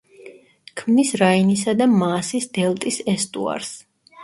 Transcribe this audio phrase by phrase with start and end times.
[0.81, 3.73] ქმნის რაინისა და მაასის დელტის ესტუარს.